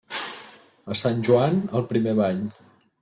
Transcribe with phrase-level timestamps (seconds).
[0.95, 2.41] A Sant Joan, el primer bany.